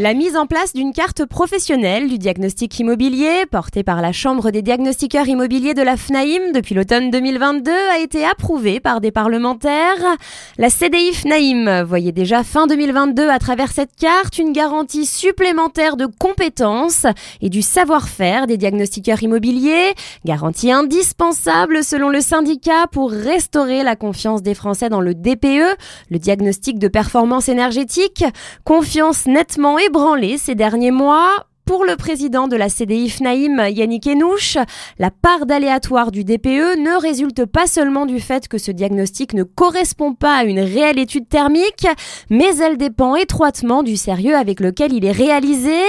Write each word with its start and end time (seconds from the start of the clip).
La 0.00 0.14
mise 0.14 0.36
en 0.36 0.46
place 0.46 0.74
d'une 0.74 0.92
carte 0.92 1.24
professionnelle 1.24 2.08
du 2.08 2.18
diagnostic 2.18 2.78
immobilier, 2.78 3.46
portée 3.50 3.82
par 3.82 4.00
la 4.00 4.12
Chambre 4.12 4.52
des 4.52 4.62
diagnostiqueurs 4.62 5.26
immobiliers 5.26 5.74
de 5.74 5.82
la 5.82 5.96
FNAIM 5.96 6.52
depuis 6.54 6.76
l'automne 6.76 7.10
2022, 7.10 7.72
a 7.72 7.98
été 7.98 8.24
approuvée 8.24 8.78
par 8.78 9.00
des 9.00 9.10
parlementaires. 9.10 10.16
La 10.56 10.70
CDI 10.70 11.12
FNAIM 11.14 11.82
voyait 11.82 12.12
déjà 12.12 12.44
fin 12.44 12.68
2022 12.68 13.28
à 13.28 13.40
travers 13.40 13.72
cette 13.72 13.96
carte 13.96 14.38
une 14.38 14.52
garantie 14.52 15.04
supplémentaire 15.04 15.96
de 15.96 16.06
compétences 16.06 17.06
et 17.40 17.48
du 17.50 17.60
savoir-faire 17.60 18.46
des 18.46 18.56
diagnostiqueurs 18.56 19.24
immobiliers, 19.24 19.94
garantie 20.24 20.70
indispensable 20.70 21.82
selon 21.82 22.08
le 22.08 22.20
syndicat 22.20 22.86
pour 22.92 23.10
restaurer 23.10 23.82
la 23.82 23.96
confiance 23.96 24.44
des 24.44 24.54
Français 24.54 24.90
dans 24.90 25.00
le 25.00 25.14
DPE, 25.16 25.76
le 26.08 26.18
diagnostic 26.20 26.78
de 26.78 26.86
performance 26.86 27.48
énergétique, 27.48 28.22
confiance 28.62 29.26
nettement 29.26 29.76
ébranlé 29.88 30.36
ces 30.36 30.54
derniers 30.54 30.90
mois. 30.90 31.46
Pour 31.64 31.84
le 31.84 31.96
président 31.96 32.46
de 32.46 32.56
la 32.56 32.68
CDI 32.68 33.08
FNAIM, 33.08 33.68
Yannick 33.68 34.06
Enouche, 34.06 34.58
la 34.98 35.10
part 35.10 35.46
d'aléatoire 35.46 36.10
du 36.10 36.24
DPE 36.24 36.78
ne 36.78 37.00
résulte 37.00 37.46
pas 37.46 37.66
seulement 37.66 38.04
du 38.04 38.20
fait 38.20 38.48
que 38.48 38.58
ce 38.58 38.70
diagnostic 38.70 39.32
ne 39.32 39.42
correspond 39.44 40.14
pas 40.14 40.36
à 40.36 40.44
une 40.44 40.60
réelle 40.60 40.98
étude 40.98 41.28
thermique, 41.28 41.86
mais 42.30 42.56
elle 42.58 42.76
dépend 42.76 43.16
étroitement 43.16 43.82
du 43.82 43.96
sérieux 43.96 44.34
avec 44.34 44.60
lequel 44.60 44.92
il 44.92 45.04
est 45.04 45.12
réalisé. 45.12 45.80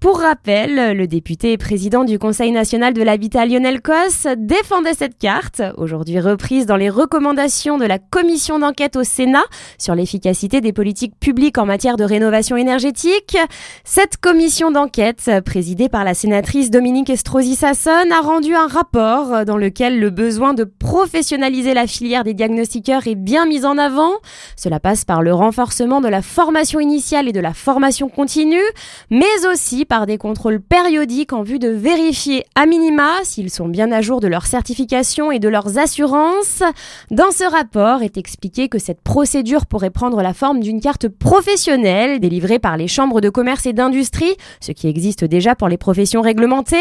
Pour 0.00 0.20
rappel, 0.20 0.94
le 0.94 1.06
député 1.06 1.52
et 1.52 1.56
président 1.56 2.04
du 2.04 2.18
Conseil 2.18 2.52
national 2.52 2.92
de 2.92 3.02
l'habitat 3.02 3.46
Lionel 3.46 3.80
Cos 3.80 4.28
défendait 4.36 4.92
cette 4.92 5.16
carte, 5.16 5.62
aujourd'hui 5.78 6.20
reprise 6.20 6.66
dans 6.66 6.76
les 6.76 6.90
recommandations 6.90 7.78
de 7.78 7.86
la 7.86 7.98
commission 7.98 8.58
d'enquête 8.58 8.96
au 8.96 9.04
Sénat 9.04 9.44
sur 9.78 9.94
l'efficacité 9.94 10.60
des 10.60 10.74
politiques 10.74 11.18
publiques 11.18 11.56
en 11.56 11.64
matière 11.64 11.96
de 11.96 12.04
rénovation 12.04 12.58
énergétique. 12.58 13.38
Cette 13.84 14.18
commission 14.18 14.70
d'enquête, 14.70 15.30
présidée 15.46 15.88
par 15.88 16.04
la 16.04 16.12
sénatrice 16.12 16.70
Dominique 16.70 17.08
Estrosi-Sassonne, 17.08 18.12
a 18.12 18.20
rendu 18.20 18.54
un 18.54 18.66
rapport 18.66 19.46
dans 19.46 19.56
lequel 19.56 19.98
le 19.98 20.10
besoin 20.10 20.52
de 20.52 20.64
professionnaliser 20.64 21.72
la 21.72 21.86
filière 21.86 22.22
des 22.22 22.34
diagnostiqueurs 22.34 23.06
est 23.06 23.14
bien 23.14 23.46
mis 23.46 23.64
en 23.64 23.78
avant. 23.78 24.12
Cela 24.56 24.78
passe 24.78 25.06
par 25.06 25.22
le 25.22 25.32
renforcement 25.32 26.02
de 26.02 26.08
la 26.08 26.20
formation 26.20 26.80
initiale 26.80 27.28
et 27.28 27.32
de 27.32 27.40
la 27.40 27.54
formation 27.54 28.10
continue, 28.10 28.60
mais 29.10 29.46
aussi 29.50 29.85
par 29.86 30.06
des 30.06 30.18
contrôles 30.18 30.60
périodiques 30.60 31.32
en 31.32 31.42
vue 31.42 31.58
de 31.58 31.68
vérifier 31.68 32.44
à 32.54 32.66
minima 32.66 33.10
s'ils 33.22 33.50
sont 33.50 33.68
bien 33.68 33.92
à 33.92 34.02
jour 34.02 34.20
de 34.20 34.28
leur 34.28 34.46
certification 34.46 35.32
et 35.32 35.38
de 35.38 35.48
leurs 35.48 35.78
assurances. 35.78 36.62
Dans 37.10 37.30
ce 37.30 37.44
rapport 37.44 38.02
est 38.02 38.16
expliqué 38.16 38.68
que 38.68 38.78
cette 38.78 39.00
procédure 39.00 39.66
pourrait 39.66 39.90
prendre 39.90 40.20
la 40.22 40.34
forme 40.34 40.60
d'une 40.60 40.80
carte 40.80 41.08
professionnelle 41.08 42.20
délivrée 42.20 42.58
par 42.58 42.76
les 42.76 42.88
chambres 42.88 43.20
de 43.20 43.30
commerce 43.30 43.66
et 43.66 43.72
d'industrie, 43.72 44.34
ce 44.60 44.72
qui 44.72 44.88
existe 44.88 45.24
déjà 45.24 45.54
pour 45.54 45.68
les 45.68 45.78
professions 45.78 46.20
réglementées. 46.20 46.76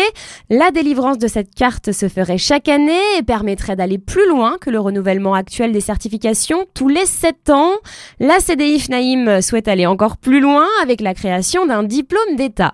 La 0.49 0.71
délivrance 0.71 1.17
de 1.17 1.27
cette 1.27 1.53
carte 1.53 1.91
se 1.91 2.09
ferait 2.09 2.37
chaque 2.37 2.67
année 2.67 2.99
et 3.17 3.23
permettrait 3.23 3.75
d'aller 3.75 3.97
plus 3.97 4.27
loin 4.27 4.57
que 4.59 4.69
le 4.69 4.79
renouvellement 4.79 5.33
actuel 5.33 5.71
des 5.71 5.81
certifications 5.81 6.65
tous 6.73 6.87
les 6.87 7.05
7 7.05 7.49
ans. 7.51 7.73
La 8.19 8.39
CDI 8.39 8.79
FNAIM 8.79 9.41
souhaite 9.41 9.67
aller 9.67 9.85
encore 9.85 10.17
plus 10.17 10.39
loin 10.39 10.67
avec 10.81 11.01
la 11.01 11.13
création 11.13 11.65
d'un 11.65 11.83
diplôme 11.83 12.35
d'État. 12.35 12.73